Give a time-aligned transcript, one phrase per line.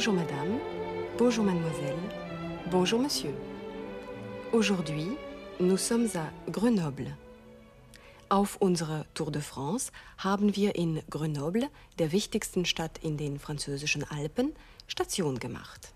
[0.00, 0.58] Bonjour madame,
[1.18, 1.98] bonjour mademoiselle,
[2.70, 3.34] bonjour monsieur.
[4.50, 5.08] Aujourd'hui,
[5.60, 7.14] nous sommes à Grenoble.
[8.30, 11.68] Auf unserer Tour de France haben wir in Grenoble,
[11.98, 14.54] der wichtigsten Stadt in den französischen Alpen,
[14.86, 15.92] Station gemacht.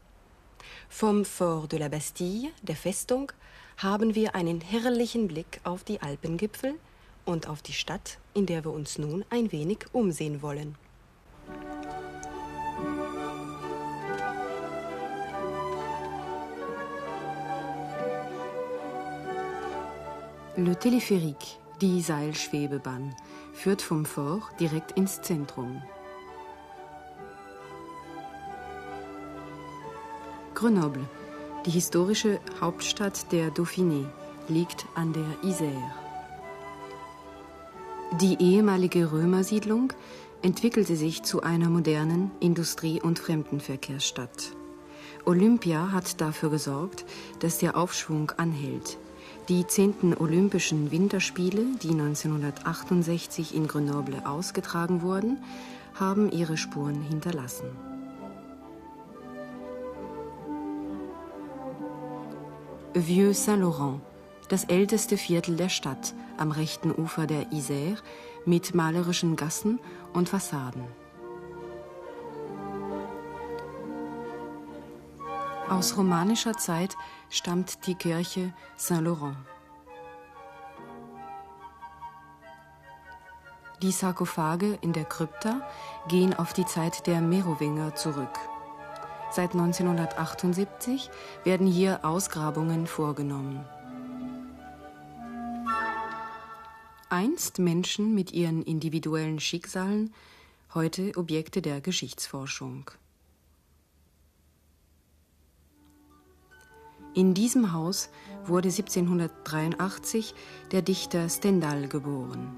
[0.91, 3.33] Vom Fort de la Bastille, der Festung,
[3.79, 6.75] haben wir einen herrlichen Blick auf die Alpengipfel
[7.25, 10.77] und auf die Stadt, in der wir uns nun ein wenig umsehen wollen.
[20.57, 23.13] Le téléphérique, die Seilschwebebahn,
[23.55, 25.83] führt vom Fort direkt ins Zentrum.
[30.55, 31.09] Grenoble,
[31.67, 34.07] die historische Hauptstadt der Dauphiné,
[34.49, 35.91] liegt an der Isère.
[38.21, 39.93] Die ehemalige Römersiedlung
[40.43, 44.53] entwickelte sich zu einer modernen Industrie- und Fremdenverkehrsstadt.
[45.25, 47.05] Olympia hat dafür gesorgt,
[47.41, 48.99] dass der Aufschwung anhält.
[49.51, 55.37] Die zehnten Olympischen Winterspiele, die 1968 in Grenoble ausgetragen wurden,
[55.95, 57.67] haben ihre Spuren hinterlassen.
[62.95, 64.01] Vieux Saint-Laurent,
[64.49, 67.99] das älteste Viertel der Stadt am rechten Ufer der Isère
[68.47, 69.79] mit malerischen Gassen
[70.15, 70.85] und Fassaden.
[75.69, 76.95] Aus romanischer Zeit
[77.31, 79.37] stammt die Kirche Saint-Laurent.
[83.81, 85.67] Die Sarkophage in der Krypta
[86.07, 88.39] gehen auf die Zeit der Merowinger zurück.
[89.31, 91.11] Seit 1978
[91.45, 93.65] werden hier Ausgrabungen vorgenommen.
[97.09, 100.13] Einst Menschen mit ihren individuellen Schicksalen,
[100.75, 102.91] heute Objekte der Geschichtsforschung.
[107.15, 108.09] In diesem Haus
[108.45, 110.35] wurde 1783
[110.73, 112.57] der Dichter Stendhal geboren.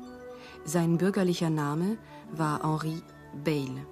[0.64, 1.98] Sein bürgerlicher Name
[2.32, 3.02] war Henri
[3.44, 3.84] Bayle.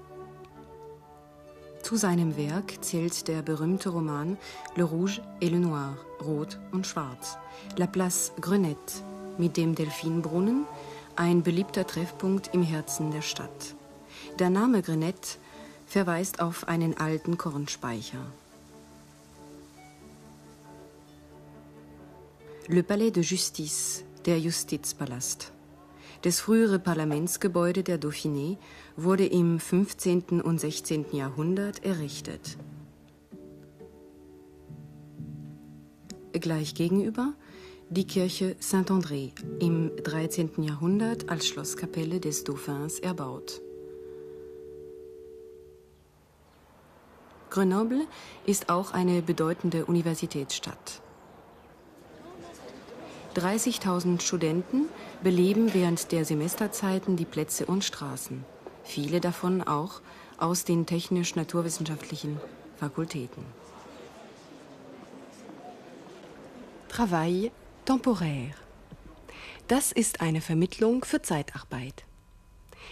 [1.82, 4.38] Zu seinem Werk zählt der berühmte Roman
[4.74, 7.36] Le Rouge et le Noir, Rot und Schwarz,
[7.76, 9.02] La Place Grenette
[9.36, 10.64] mit dem Delphinbrunnen,
[11.14, 13.74] ein beliebter Treffpunkt im Herzen der Stadt.
[14.38, 15.36] Der Name Grenette
[15.86, 18.24] verweist auf einen alten Kornspeicher.
[22.66, 25.52] Le Palais de Justice, der Justizpalast.
[26.22, 28.56] Das frühere Parlamentsgebäude der Dauphiné
[28.96, 30.40] wurde im 15.
[30.40, 31.12] und 16.
[31.12, 32.56] Jahrhundert errichtet.
[36.32, 37.34] Gleich gegenüber
[37.90, 40.62] die Kirche Saint-André im 13.
[40.62, 43.60] Jahrhundert als Schlosskapelle des Dauphins erbaut.
[47.50, 48.06] Grenoble
[48.46, 51.03] ist auch eine bedeutende Universitätsstadt.
[53.34, 54.88] 30.000 Studenten
[55.22, 58.44] beleben während der Semesterzeiten die Plätze und Straßen.
[58.84, 60.00] Viele davon auch
[60.38, 62.40] aus den technisch-naturwissenschaftlichen
[62.76, 63.44] Fakultäten.
[66.88, 67.50] Travail
[67.84, 68.54] temporaire.
[69.66, 72.04] Das ist eine Vermittlung für Zeitarbeit.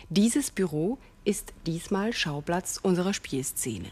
[0.09, 3.91] Dieses Büro ist diesmal Schauplatz unserer Spielszene.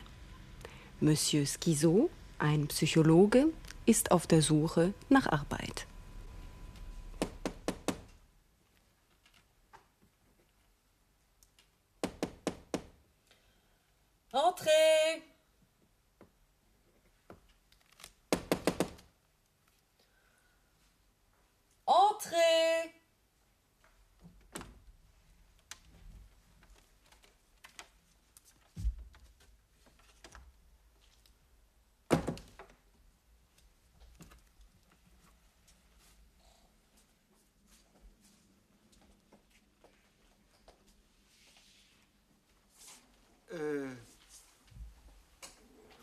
[1.01, 3.47] Monsieur Schizot, ein Psychologe,
[3.87, 5.87] ist auf der Suche nach Arbeit.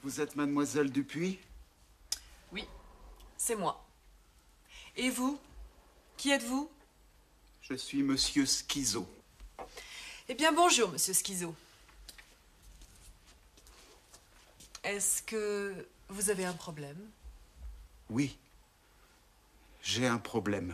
[0.07, 1.37] Vous êtes mademoiselle Dupuis?
[2.53, 2.63] Oui,
[3.35, 3.85] c'est moi.
[4.95, 5.37] Et vous?
[6.15, 6.71] Qui êtes-vous?
[7.61, 9.05] Je suis monsieur Schizo.
[10.29, 11.53] Eh bien, bonjour, monsieur Schizo.
[14.85, 15.75] Est-ce que
[16.07, 17.11] vous avez un problème?
[18.09, 18.37] Oui.
[19.83, 20.73] J'ai un problème.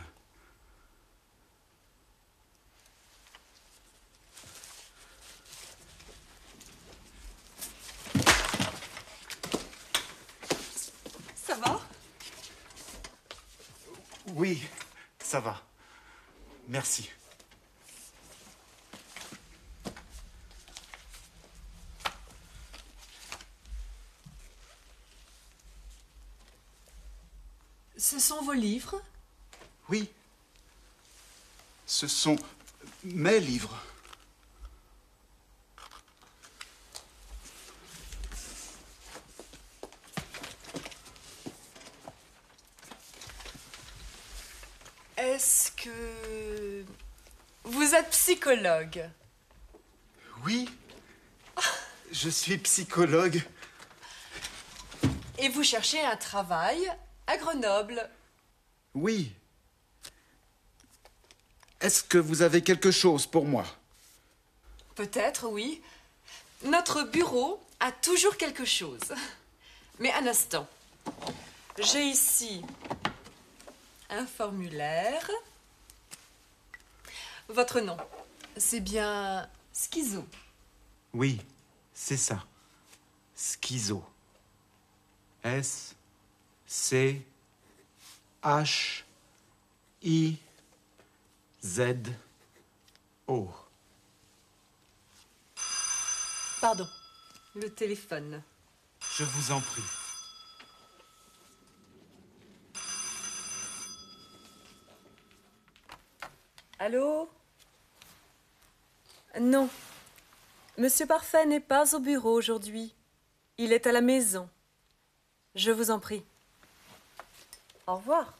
[15.34, 15.60] ça va.
[16.68, 17.10] Merci.
[27.96, 29.02] Ce sont vos livres?
[29.88, 30.08] Oui.
[31.84, 32.36] Ce sont
[33.02, 33.76] mes livres.
[48.44, 49.08] Psychologue
[50.44, 50.68] Oui.
[52.12, 53.42] Je suis psychologue.
[55.38, 56.78] et vous cherchez un travail
[57.26, 58.06] à Grenoble
[58.94, 59.32] Oui.
[61.80, 63.64] Est-ce que vous avez quelque chose pour moi?
[64.94, 65.80] Peut-être, oui.
[66.64, 69.14] Notre bureau a toujours quelque chose.
[70.00, 70.66] Mais un instant.
[71.78, 72.60] J'ai ici
[74.10, 75.30] un formulaire.
[77.48, 77.96] Votre nom,
[78.56, 80.26] c'est bien Schizo.
[81.12, 81.40] Oui,
[81.92, 82.44] c'est ça.
[83.36, 84.04] Schizo.
[85.42, 85.94] S
[86.66, 87.24] C
[88.42, 89.04] H
[90.02, 90.38] I
[91.62, 91.94] Z
[93.26, 93.50] O.
[96.60, 96.88] Pardon,
[97.54, 98.42] le téléphone.
[99.16, 99.82] Je vous en prie.
[106.78, 107.30] Allô?
[109.40, 109.68] Non.
[110.78, 112.94] Monsieur Parfait n'est pas au bureau aujourd'hui.
[113.58, 114.48] Il est à la maison.
[115.54, 116.24] Je vous en prie.
[117.86, 118.34] Au revoir.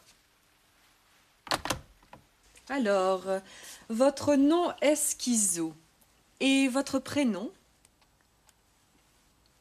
[2.68, 3.24] Alors,
[3.88, 5.74] votre nom est Schizo.
[6.40, 7.50] Et votre prénom?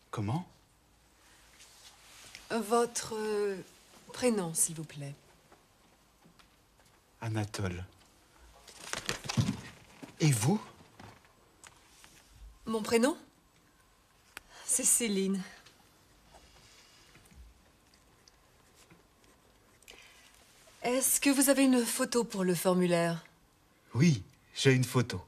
[0.09, 0.47] Comment?
[2.49, 3.57] Votre euh,
[4.13, 5.13] prénom, s'il vous plaît.
[7.21, 7.83] Anatole.
[10.19, 10.61] Et vous?
[12.73, 13.15] Mon prénom?
[14.65, 15.39] C'est Céline.
[20.81, 23.23] Est-ce que vous avez une photo pour le formulaire?
[23.93, 24.23] Oui,
[24.55, 25.23] j'ai une photo.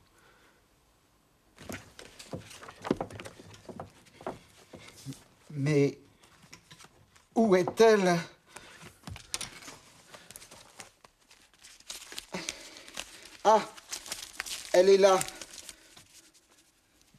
[5.51, 5.99] Mais
[7.35, 8.17] où est-elle?
[13.43, 13.61] Ah,
[14.73, 15.19] elle est là,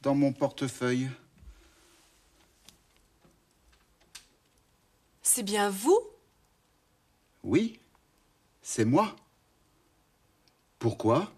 [0.01, 1.09] dans mon portefeuille.
[5.21, 5.99] C'est bien vous?
[7.43, 7.79] Oui,
[8.61, 9.15] c'est moi.
[10.79, 11.31] Pourquoi?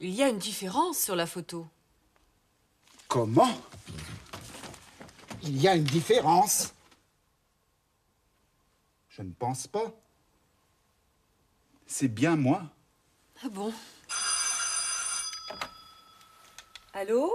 [0.00, 1.66] Il y a une différence sur la photo.
[3.08, 3.60] Comment?
[5.42, 6.74] Il y a une différence.
[9.08, 9.92] Je ne pense pas.
[11.86, 12.64] C'est bien moi.
[13.42, 13.72] Ah bon?
[16.96, 17.30] Allô?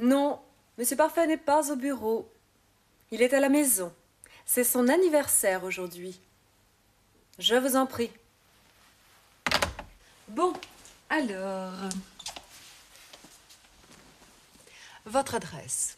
[0.00, 0.42] Non,
[0.76, 2.28] Monsieur Parfait n'est pas au bureau.
[3.12, 3.94] Il est à la maison.
[4.44, 6.20] C'est son anniversaire aujourd'hui.
[7.38, 8.10] Je vous en prie.
[10.26, 10.52] Bon,
[11.08, 11.72] alors.
[15.04, 15.96] Votre adresse.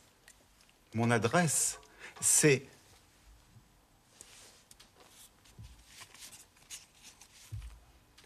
[0.93, 1.79] Mon adresse,
[2.21, 2.67] c'est...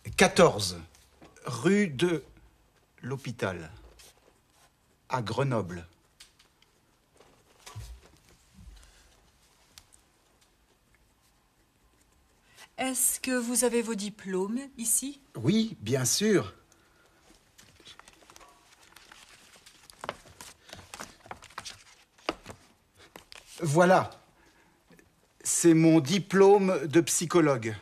[0.17, 0.81] «14
[1.47, 2.25] rue de
[3.09, 3.71] l'Hôpital,
[5.09, 5.87] à Grenoble.
[12.77, 15.21] Est-ce que vous avez vos diplômes ici?
[15.37, 16.55] Oui, bien sûr.
[23.61, 24.11] Voilà.
[25.43, 27.75] C'est mon diplôme de psychologue.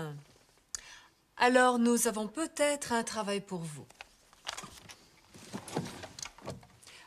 [0.00, 0.16] Bien.
[1.36, 3.86] Alors nous avons peut-être un travail pour vous.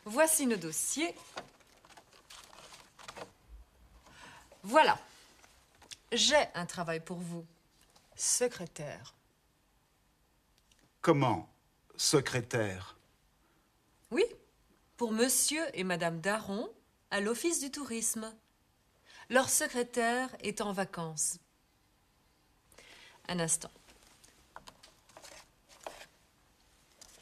[0.06, 1.16] Voici nos dossiers.
[4.64, 5.00] Voilà.
[6.12, 7.46] J'ai un travail pour vous.
[8.16, 9.14] Secrétaire.
[11.02, 11.50] Comment
[11.96, 12.98] Secrétaire?
[14.12, 14.24] Oui,
[14.98, 16.70] pour monsieur et madame Daron
[17.12, 18.34] à l'office du tourisme.
[19.30, 21.40] Leur secrétaire est en vacances.
[23.28, 23.72] Un instant.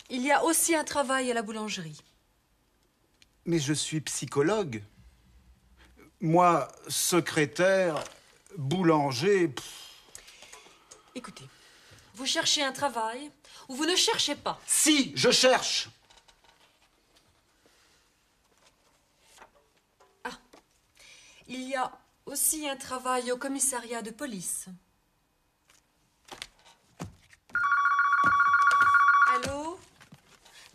[0.09, 2.01] Il y a aussi un travail à la boulangerie.
[3.45, 4.83] Mais je suis psychologue.
[6.19, 8.03] Moi, secrétaire,
[8.57, 9.47] boulanger.
[9.47, 9.81] pff,
[11.15, 11.45] Écoutez,
[12.15, 13.31] vous cherchez un travail
[13.67, 15.89] ou vous ne cherchez pas Si, je cherche.
[21.47, 21.91] Il y a
[22.25, 24.67] aussi un travail au commissariat de police.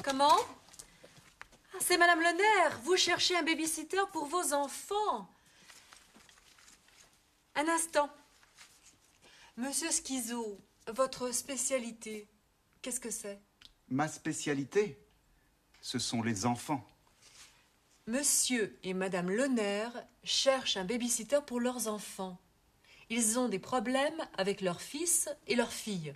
[0.07, 0.39] Comment
[1.75, 2.79] ah, C'est Madame Le Nerf.
[2.85, 5.29] Vous cherchez un babysitter pour vos enfants.
[7.57, 8.09] Un instant.
[9.57, 12.29] Monsieur Schizo, votre spécialité,
[12.83, 13.41] qu'est-ce que c'est
[13.89, 14.97] Ma spécialité,
[15.81, 16.87] ce sont les enfants.
[18.07, 19.89] Monsieur et Madame Lener
[20.23, 22.39] cherchent un babysitter pour leurs enfants.
[23.11, 26.15] Ils ont des problèmes avec leur fils et leur fille.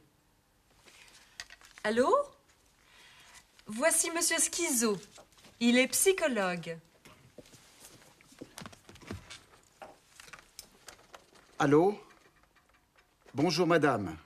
[1.82, 2.14] Allô
[3.72, 4.98] Voici Monsieur Schizo.
[5.60, 6.76] Il est psychologue.
[11.56, 11.96] Allô?
[13.32, 14.16] Bonjour madame.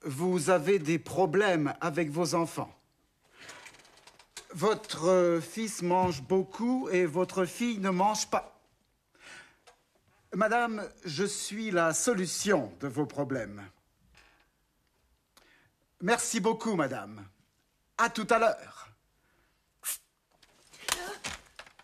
[0.00, 2.74] Vous avez des problèmes avec vos enfants.
[4.54, 8.58] Votre fils mange beaucoup et votre fille ne mange pas.
[10.34, 13.62] Madame, je suis la solution de vos problèmes.
[16.00, 17.28] Merci beaucoup, madame.
[17.98, 18.88] À tout à l'heure.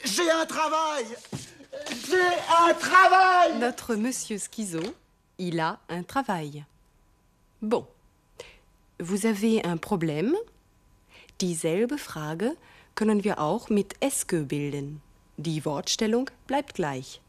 [0.05, 1.07] J'ai un travail
[2.09, 2.21] J'ai
[2.67, 4.81] un travail Notre monsieur Schizo,
[5.39, 6.65] il a un travail.
[7.61, 7.87] Bon.
[9.01, 10.35] Vous avez un Problem?
[11.41, 12.57] Dieselbe Frage
[12.95, 15.01] können wir auch mit Eske bilden.
[15.37, 17.21] Die Wortstellung bleibt gleich.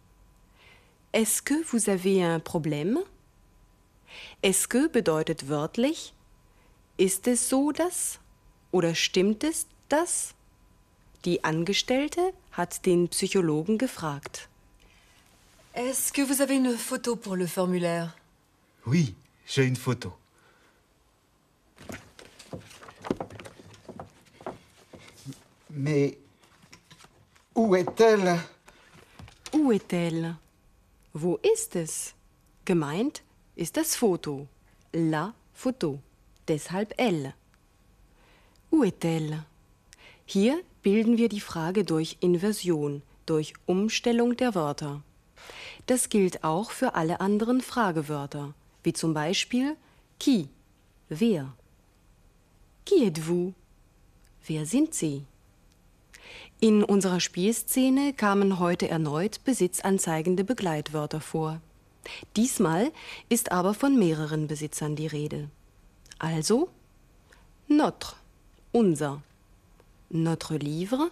[1.11, 2.99] Est-ce que vous avez un Problem?
[4.41, 6.13] Est-ce que bedeutet wörtlich,
[6.97, 8.19] ist es so das?
[8.71, 10.33] Oder stimmt es das?
[11.25, 14.47] Die Angestellte hat den Psychologen gefragt.
[15.73, 18.15] Est-ce que vous avez une photo pour le formulaire
[18.85, 19.13] Oui,
[19.45, 20.13] j'ai une photo.
[25.69, 26.17] Mais
[27.55, 28.39] où est-elle
[29.53, 30.35] Où est-elle?
[31.13, 32.13] Wo ist es?
[32.65, 33.21] Gemeint
[33.55, 34.47] ist das Foto.
[34.93, 35.99] La photo.
[36.47, 37.33] Deshalb L.
[38.71, 39.45] Où est-elle?
[40.25, 45.01] Hier bilden wir die Frage durch Inversion, durch Umstellung der Wörter.
[45.87, 49.75] Das gilt auch für alle anderen Fragewörter, wie zum Beispiel
[50.19, 50.49] qui,
[51.09, 51.53] wer.
[52.85, 53.53] Qui êtes-vous?
[54.45, 55.23] Wer sind Sie?
[56.59, 61.61] In unserer Spielszene kamen heute erneut besitzanzeigende Begleitwörter vor.
[62.35, 62.91] Diesmal
[63.29, 65.49] ist aber von mehreren Besitzern die Rede.
[66.17, 66.69] Also
[67.67, 68.15] notre,
[68.73, 69.19] unser,
[70.11, 71.09] notre livre,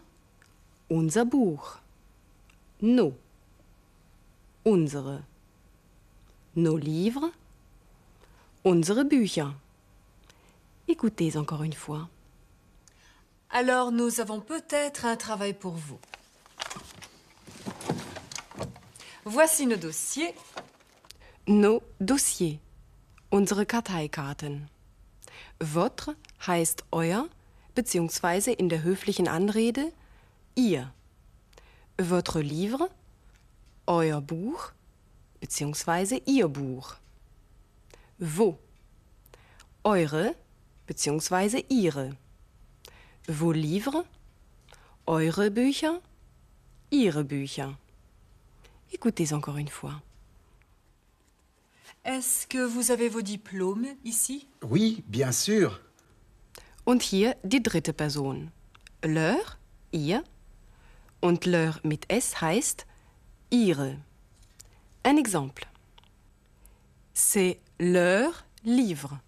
[0.90, 1.80] unser Buch,
[2.82, 3.14] nos,
[4.66, 5.22] unsere,
[6.56, 7.32] nos livres,
[8.66, 9.50] unsere Bücher.
[10.88, 12.10] Écoutez encore une fois.
[13.50, 16.00] Alors nous avons peut-être un travail pour vous.
[19.26, 20.34] Voici nos dossiers.
[21.48, 22.60] Nos Dossier,
[23.32, 24.68] unsere Karteikarten.
[25.60, 27.24] Votre heißt euer,
[27.77, 29.93] beziehungsweise in der höflichen Anrede
[30.55, 30.91] ihr.
[32.00, 32.89] Votre livre,
[33.86, 34.72] euer Buch,
[35.39, 36.96] beziehungsweise ihr Buch.
[38.17, 38.55] Vos,
[39.84, 40.36] eure,
[40.88, 42.17] beziehungsweise ihre.
[43.27, 44.05] Vos livres,
[45.05, 46.01] eure Bücher,
[46.89, 47.77] ihre Bücher.
[48.91, 50.01] Écoutez encore une fois.
[52.03, 55.79] Est-ce que vous avez vos diplômes ici Oui, bien sûr.
[56.88, 58.53] Und hier die dritte Person.
[59.03, 59.58] Leur,
[59.91, 60.24] ihr.
[61.20, 62.86] Und leur mit S heißt
[63.50, 63.98] ihre.
[65.06, 65.65] Un exemple.
[67.13, 68.32] C'est leur
[68.63, 69.20] livre.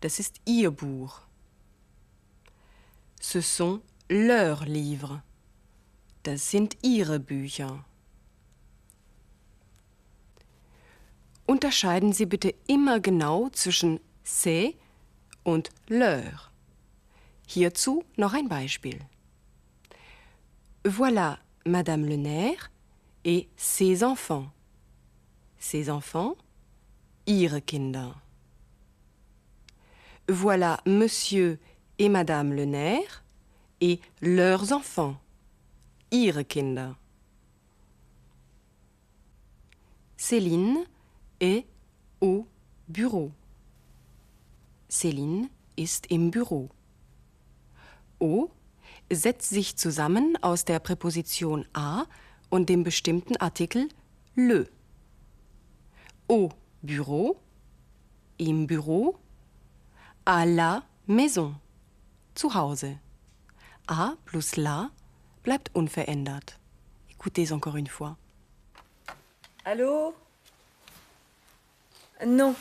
[0.00, 1.20] Das ist ihr Buch.
[3.20, 5.20] Ce sont leurs livres.
[6.24, 7.84] Das sind ihre Bücher.
[11.46, 14.74] Unterscheiden Sie bitte immer genau zwischen c'est
[15.44, 16.50] und leur.
[17.46, 19.00] Hierzu noch ein Beispiel.
[20.84, 22.70] Voilà Madame Le Nerf
[23.24, 24.50] et ses enfants.
[25.58, 26.36] Ses enfants,
[27.26, 28.14] ihre Kinder.
[30.28, 31.58] Voilà Monsieur
[31.98, 33.22] et Madame Le Nerf
[33.80, 35.20] et leurs enfants,
[36.10, 36.94] ihre Kinder.
[40.16, 40.84] Céline
[41.40, 41.66] est
[42.20, 42.46] au
[42.88, 43.32] bureau.
[44.90, 46.68] Céline ist im Büro.
[48.18, 48.50] O
[49.10, 52.04] setzt sich zusammen aus der Präposition a
[52.48, 53.88] und dem bestimmten Artikel
[54.34, 54.68] le.
[56.28, 56.50] Au
[56.82, 57.36] bureau,
[58.36, 59.18] im Büro,
[60.24, 61.56] à la maison,
[62.34, 62.98] zu Hause.
[63.86, 64.90] A plus la
[65.42, 66.58] bleibt unverändert.
[67.10, 68.16] Écoutez encore une fois.
[69.64, 70.14] Allô
[72.24, 72.54] Non.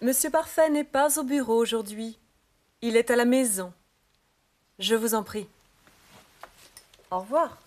[0.00, 2.16] Monsieur Parfait n'est pas au bureau aujourd'hui.
[2.82, 3.72] Il est à la maison.
[4.78, 5.48] Je vous en prie.
[7.10, 7.58] Au revoir.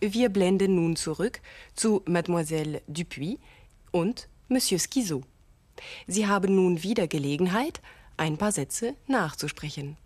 [0.00, 1.40] Wir blenden nun zurück
[1.74, 3.40] zu Mademoiselle Dupuis
[3.92, 5.22] und Monsieur Schizo.
[6.06, 7.80] Sie haben nun wieder Gelegenheit,
[8.16, 9.96] ein paar Sätze nachzusprechen.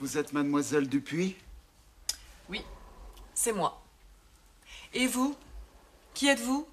[0.00, 1.36] Vous êtes Mademoiselle Dupuis?
[2.48, 2.62] Oui,
[3.34, 3.82] c'est moi.
[4.94, 5.36] Et vous?
[6.14, 6.66] Qui êtes-vous?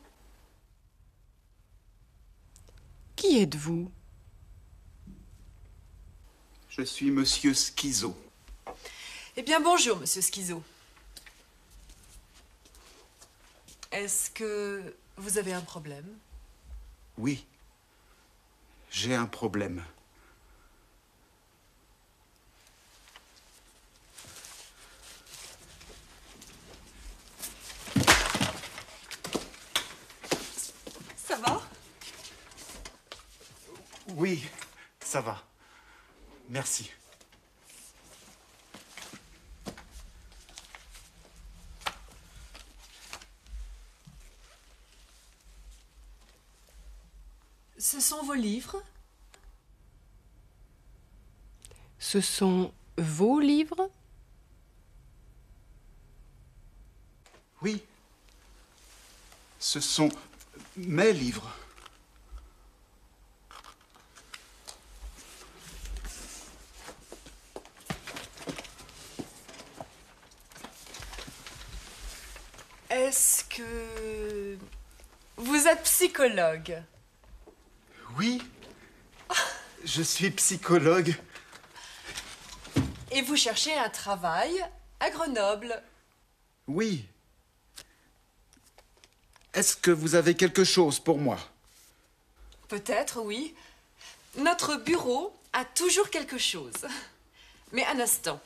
[3.21, 3.91] Qui êtes-vous?
[6.69, 8.17] Je suis Monsieur Schizo.
[9.37, 10.63] Eh bien, bonjour, monsieur Schizo.
[13.91, 16.07] Est-ce que vous avez un problème?
[17.19, 17.45] Oui.
[18.89, 19.85] J'ai un problème.
[31.15, 31.61] Ça va
[34.21, 34.47] Oui,
[34.99, 35.43] ça va.
[36.47, 36.91] Merci.
[47.79, 48.83] Ce sont vos livres?
[51.97, 53.89] Ce sont vos livres?
[57.63, 57.83] Oui.
[59.57, 60.09] Ce sont
[60.77, 61.51] mes livres.
[72.91, 74.57] Est-ce que
[75.37, 76.83] vous êtes psychologue
[78.17, 78.41] Oui.
[79.85, 81.15] Je suis psychologue.
[83.11, 84.51] et vous cherchez un travail
[84.99, 85.81] à Grenoble
[86.67, 87.05] Oui.
[89.53, 91.37] Est-ce que vous avez quelque chose pour moi?
[92.67, 93.55] Peut-être, oui.
[94.37, 96.87] Notre bureau a toujours quelque chose.
[97.71, 98.41] Mais un instant.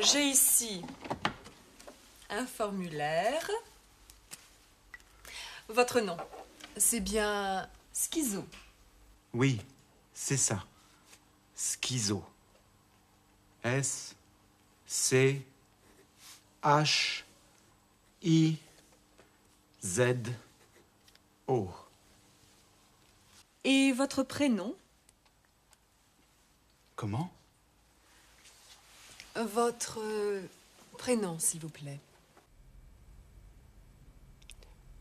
[0.00, 0.82] J'ai ici
[2.30, 3.48] un formulaire.
[5.68, 6.16] Votre nom,
[6.78, 8.46] c'est bien Schizo.
[9.32, 9.60] Oui,
[10.12, 10.64] c'est ça.
[11.56, 12.24] Schizo.
[13.62, 14.14] S
[14.86, 15.44] C
[16.62, 17.24] H
[18.22, 18.56] I
[19.84, 20.00] Z
[21.46, 21.68] O.
[23.64, 24.74] Et votre prénom?
[26.96, 27.32] Comment?
[29.36, 30.42] Votre euh,
[30.96, 32.00] prénom, s'il vous plaît.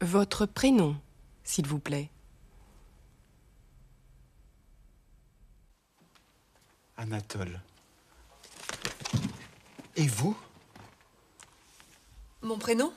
[0.02, 0.96] Votre prénom,
[1.48, 2.10] s'il vous plaît.
[6.98, 7.62] Anatole.
[9.96, 10.38] Et vous?
[12.42, 12.94] Mon prénom?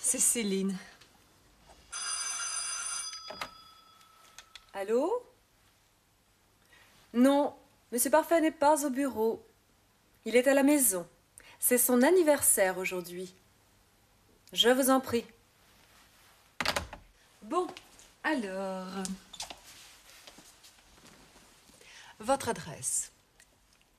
[0.00, 0.76] C'est Céline.
[4.74, 5.10] Allô?
[7.14, 7.56] Non,
[7.92, 9.46] Monsieur Parfait n'est pas au bureau.
[10.24, 11.08] Il est à la maison.
[11.60, 13.32] C'est son anniversaire aujourd'hui.
[14.52, 15.24] Je vous en prie.
[17.48, 17.68] Bon,
[18.24, 18.88] alors.
[22.18, 23.12] Votre adresse.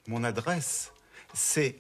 [0.08, 0.92] Mon adresse,
[1.34, 1.80] c'est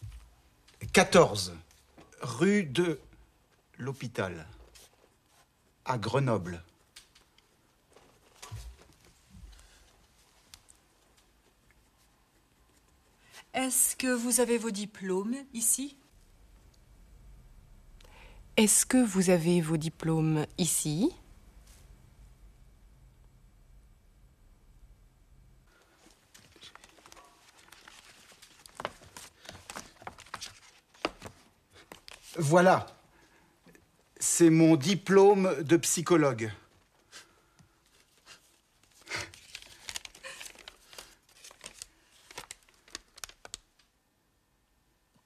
[0.92, 1.54] «14
[2.20, 3.00] rue de
[3.78, 4.46] l'Hôpital,
[5.86, 6.62] à Grenoble.
[13.54, 15.96] Est-ce que vous avez vos diplômes ici?
[18.56, 21.10] Est-ce que vous avez vos diplômes ici?
[32.36, 32.86] Voilà,
[34.20, 36.52] c'est mon diplôme de psychologue.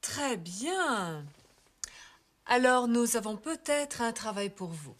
[0.01, 1.25] Très bien.
[2.51, 4.95] Alors nous avons peut-être un travail pour vous.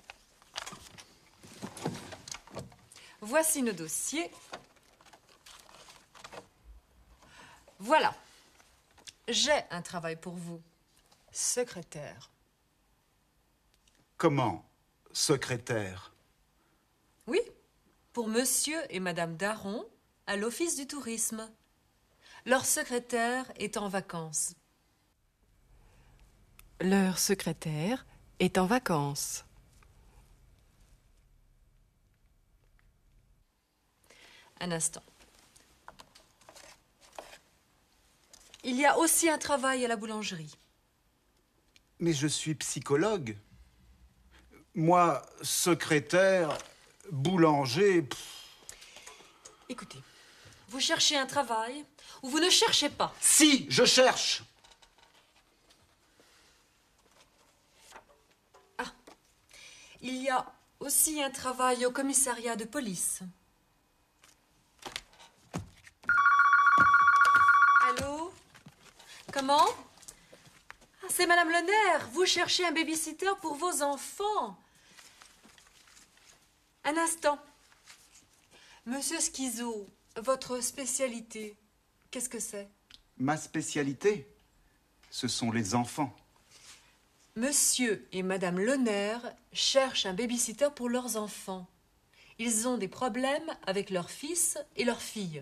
[3.22, 4.30] Voici nos dossiers.
[7.80, 8.14] Voilà.
[9.28, 10.62] J'ai un travail pour vous.
[11.32, 12.30] Secrétaire.
[14.18, 14.64] Comment
[15.12, 16.14] Secrétaire?
[17.26, 17.42] Oui,
[18.14, 19.90] pour monsieur et madame Daron
[20.28, 21.50] à l'office du tourisme.
[22.46, 24.54] Leur secrétaire est en vacances.
[26.82, 28.06] Leur secrétaire
[28.40, 29.44] est en vacances.
[34.62, 35.04] Un instant.
[38.64, 40.56] Il y a aussi un travail à la boulangerie.
[42.00, 43.38] Mais je suis psychologue.
[44.74, 46.58] Moi, secrétaire,
[47.12, 48.08] boulanger.
[49.68, 50.00] Écoutez,
[50.70, 51.84] vous cherchez un travail
[52.22, 54.44] ou vous ne cherchez pas Si, je cherche.
[60.02, 60.46] Il y a
[60.80, 63.20] aussi un travail au commissariat de police.
[67.88, 68.32] Allô?
[69.34, 69.68] Comment?
[71.04, 72.06] Ah, C'est Madame Lener.
[72.14, 74.58] Vous cherchez un babysitter pour vos enfants.
[76.84, 77.40] Un instant.
[78.86, 81.56] Monsieur Schizo, votre spécialité,
[82.10, 82.68] qu'est-ce que c'est?
[83.18, 84.28] Ma spécialité,
[85.12, 86.16] ce sont les enfants.
[87.40, 89.18] Monsieur et Madame Lener
[89.54, 91.70] cherchent un babysitter pour leurs enfants.
[92.38, 95.42] Ils ont des problèmes avec leur fils et leur fille.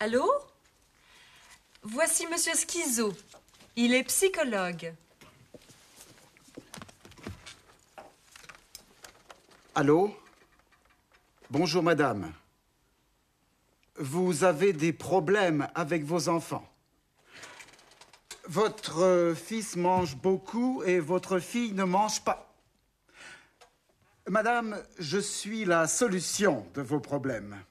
[0.00, 0.28] Allô?
[1.82, 3.14] Voici Monsieur Schizo.
[3.76, 4.94] Il est psychologue.
[9.76, 10.12] Allô?
[11.50, 12.32] Bonjour madame.
[13.94, 16.69] Vous avez des problèmes avec vos enfants.
[18.44, 22.54] Votre fils mange beaucoup et votre fille ne mange pas.
[24.28, 27.62] Madame, je suis la solution de vos problèmes.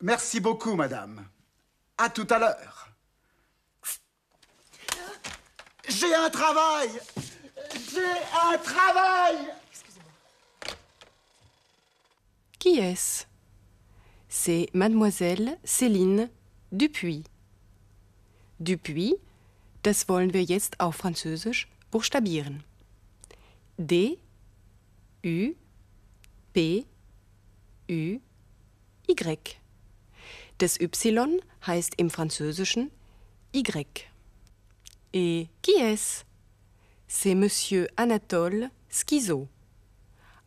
[0.00, 1.26] Merci beaucoup, madame.
[1.96, 2.88] À tout à l'heure.
[5.88, 6.90] J'ai un travail
[7.90, 8.00] J'ai
[8.52, 9.36] un travail
[12.58, 13.24] Qui est-ce?
[14.28, 16.28] C'est mademoiselle Céline
[16.72, 17.24] Dupuis.
[18.58, 19.14] Dupuis,
[19.82, 22.64] das wollen wir jetzt auf Französisch buchstabieren.
[23.76, 24.18] D,
[25.24, 25.54] U,
[26.52, 26.86] P,
[27.90, 28.18] U,
[29.08, 29.56] Y.
[30.58, 32.90] Das Y heißt im Französischen
[33.52, 33.86] Y.
[35.12, 36.24] Et qui est-ce
[37.08, 39.48] C'est Monsieur Anatole Schizo.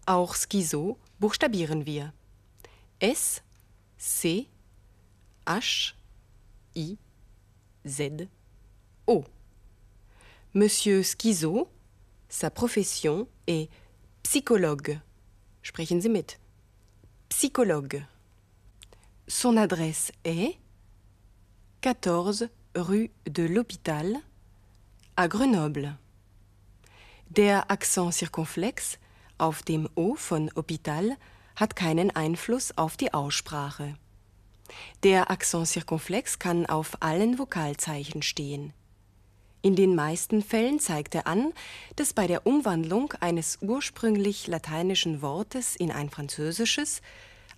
[0.06, 2.14] Auch Schizo buchstabieren wir.
[3.00, 3.42] S,
[3.98, 4.48] C,
[5.48, 5.94] H,
[6.76, 6.98] I,
[7.90, 8.28] Z,
[9.08, 9.24] O.
[10.54, 11.68] Monsieur Schizo,
[12.30, 13.70] sa profession est
[14.24, 15.00] psychologue.
[15.64, 16.40] Sprechen Sie mit.
[17.30, 18.04] Psychologue.
[19.28, 20.58] Son adresse est
[21.82, 24.18] 14 rue de l'Hôpital
[25.16, 25.98] à Grenoble.
[27.30, 28.98] Der Akzent circonflex
[29.38, 31.16] auf dem O von Hôpital
[31.56, 33.96] hat keinen Einfluss auf die Aussprache.
[35.04, 38.74] Der Akzent circonflex kann auf allen Vokalzeichen stehen.
[39.62, 41.54] In den meisten Fällen zeigt er an,
[41.98, 47.02] dass bei der Umwandlung eines ursprünglich lateinischen Wortes in ein französisches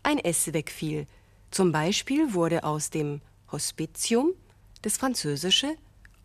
[0.01, 1.05] ein S wegfiel.
[1.51, 3.21] Zum Beispiel wurde aus dem
[3.51, 4.33] Hospitium
[4.81, 5.75] das französische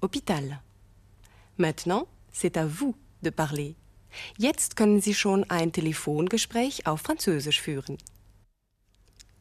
[0.01, 0.61] Hôpital.
[1.59, 3.75] Maintenant, c'est à vous de parler.
[4.39, 7.99] Jetzt können Sie schon ein Telefongespräch auf Französisch führen.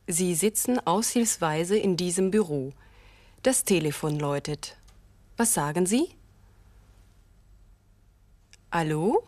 [0.07, 2.73] Sie sitzen aushilfsweise in diesem Büro.
[3.41, 4.77] Das Telefon läutet.
[5.37, 6.09] Was sagen Sie?
[8.71, 9.23] Hallo?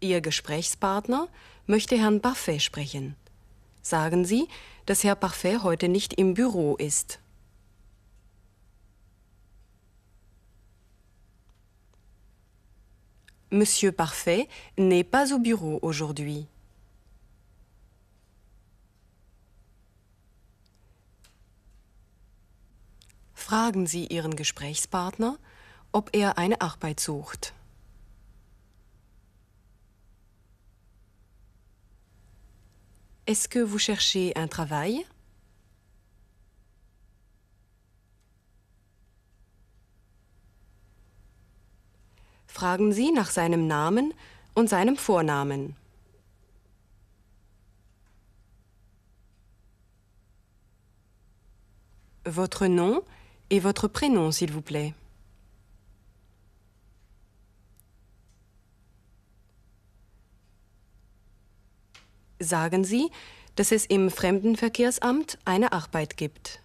[0.00, 1.28] Ihr Gesprächspartner
[1.66, 3.16] möchte Herrn Parfait sprechen.
[3.80, 4.48] Sagen Sie,
[4.84, 7.20] dass Herr Parfait heute nicht im Büro ist.
[13.50, 16.46] Monsieur Parfait n'est pas au bureau aujourd'hui.
[23.46, 25.38] Fragen Sie Ihren Gesprächspartner,
[25.92, 27.54] ob er eine Arbeit sucht.
[33.24, 35.04] Est-ce que vous cherchez un travail
[42.48, 44.12] Fragen Sie nach seinem Namen
[44.54, 45.76] und seinem Vornamen.
[52.24, 53.02] Votre nom
[53.50, 54.94] et votre prénom, s'il vous plaît.
[62.40, 63.10] Sagen Sie,
[63.56, 66.60] dass es im Fremdenverkehrsamt eine Arbeit gibt.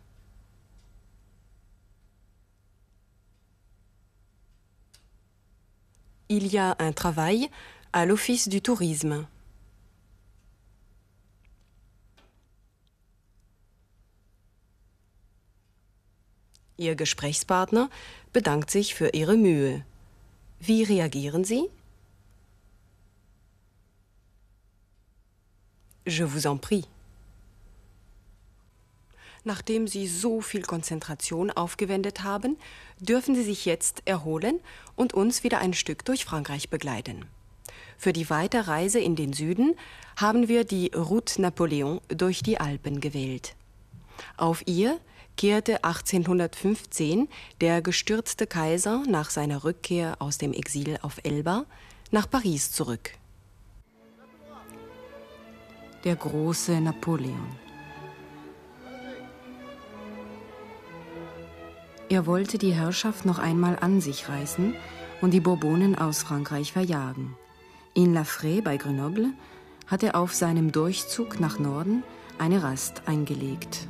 [6.28, 7.50] Il y a un travail
[7.92, 9.28] à l'Office du tourisme.
[16.82, 17.92] Ihr Gesprächspartner
[18.34, 19.86] bedankt sich für Ihre Mühe.
[20.60, 21.70] Wie reagieren Sie?
[26.08, 26.86] Je vous en prie.
[29.44, 32.58] Nachdem Sie so viel Konzentration aufgewendet haben,
[33.00, 34.60] dürfen Sie sich jetzt erholen
[34.96, 37.26] und uns wieder ein Stück durch Frankreich begleiten.
[38.00, 39.76] Für die Weiterreise in den Süden
[40.16, 43.56] haben wir die Route Napoleon durch die Alpen gewählt.
[44.36, 45.00] Auf ihr
[45.38, 47.28] kehrte 1815
[47.60, 51.66] der gestürzte Kaiser nach seiner Rückkehr aus dem Exil auf Elba
[52.12, 53.12] nach Paris zurück.
[56.04, 57.56] Der große Napoleon.
[62.10, 64.76] Er wollte die Herrschaft noch einmal an sich reißen
[65.22, 67.38] und die Bourbonen aus Frankreich verjagen.
[67.94, 69.32] In La Fray bei Grenoble
[69.88, 72.04] hat er auf seinem Durchzug nach Norden
[72.38, 73.88] eine Rast eingelegt.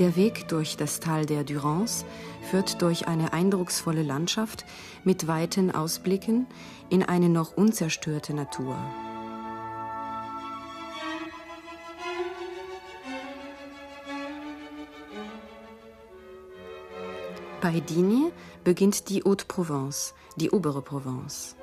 [0.00, 2.06] Der Weg durch das Tal der Durance
[2.50, 4.64] führt durch eine eindrucksvolle Landschaft
[5.04, 6.46] mit weiten Ausblicken
[6.88, 8.78] in eine noch unzerstörte Natur.
[17.60, 18.32] Bei Digne
[18.64, 21.56] beginnt die Haute-Provence, die obere Provence.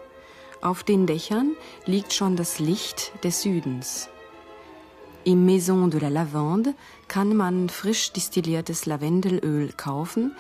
[0.62, 1.56] Auf den Dächern
[1.88, 4.10] liegt schon das Licht des Südens.
[5.28, 6.74] Im Maison de la Lavande
[7.10, 10.34] kann man frisch distilliertes Lavendelöl kaufen,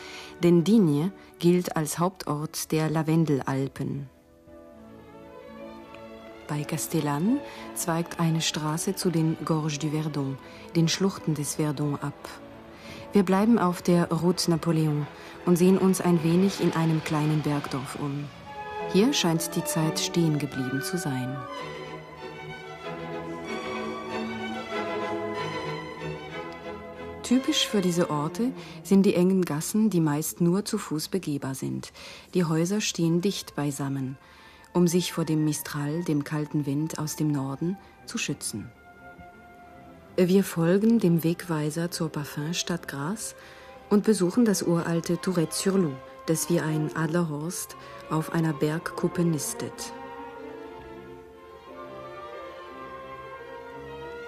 [0.43, 4.07] denn Digne gilt als Hauptort der Lavendelalpen.
[6.47, 7.41] Bei Castellane
[7.75, 10.37] zweigt eine Straße zu den Gorges du Verdon,
[10.73, 12.29] den Schluchten des Verdon, ab.
[13.11, 15.05] Wir bleiben auf der Route Napoleon
[15.45, 18.23] und sehen uns ein wenig in einem kleinen Bergdorf um.
[18.93, 21.35] Hier scheint die Zeit stehen geblieben zu sein.
[27.27, 31.91] Typisch für diese Orte sind die engen Gassen, die meist nur zu Fuß begehbar sind.
[32.33, 34.17] Die Häuser stehen dicht beisammen,
[34.71, 38.69] um sich vor dem Mistral, dem kalten Wind aus dem Norden, zu schützen.
[40.15, 43.35] Wir folgen dem Wegweiser zur Parfum-Stadt Grasse
[43.89, 47.75] und besuchen das uralte Tourette-sur-Loup, das wie ein Adlerhorst
[48.09, 49.91] auf einer Bergkuppe nistet.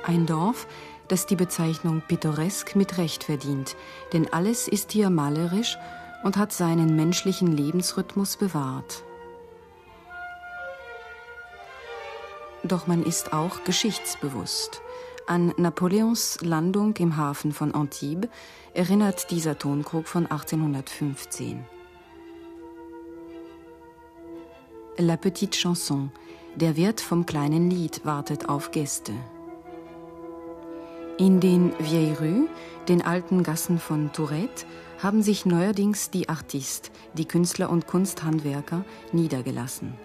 [0.03, 0.67] Ein Dorf,
[1.09, 3.75] das die Bezeichnung pittoresk mit Recht verdient,
[4.13, 5.77] denn alles ist hier malerisch
[6.23, 9.03] und hat seinen menschlichen Lebensrhythmus bewahrt.
[12.63, 14.81] Doch man ist auch geschichtsbewusst.
[15.27, 18.29] An Napoleons Landung im Hafen von Antibes
[18.73, 21.65] erinnert dieser Tonkrug von 1815.
[24.97, 26.11] La Petite Chanson.
[26.55, 29.13] Der Wirt vom kleinen Lied wartet auf Gäste.
[31.19, 32.47] In den Vieilles Rues,
[32.87, 34.65] den alten Gassen von Tourette,
[34.99, 39.95] haben sich neuerdings die Artistes, die Künstler und Kunsthandwerker, niedergelassen.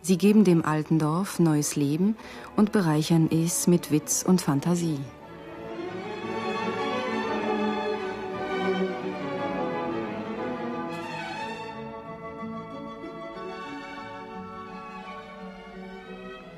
[0.00, 2.16] Sie geben dem alten Dorf neues Leben
[2.56, 4.98] und bereichern es mit Witz und Fantasie.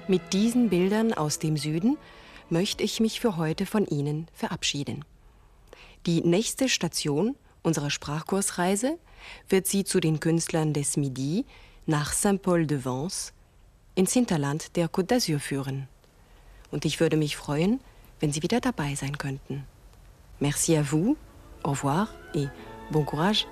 [0.07, 1.99] Mit diesen Bildern aus dem Süden
[2.51, 5.05] möchte ich mich für heute von Ihnen verabschieden.
[6.07, 8.99] Die nächste Station unserer Sprachkursreise
[9.49, 11.45] wird Sie zu den Künstlern des Midi
[11.87, 13.33] nach Saint-Paul-de-Vence
[13.95, 15.89] ins Hinterland der Côte d'Azur führen.
[16.71, 17.81] Und ich würde mich freuen,
[18.21, 19.65] wenn Sie wieder dabei sein könnten.
[20.39, 21.17] Merci à vous,
[21.63, 22.49] au revoir et
[22.91, 23.47] bon courage.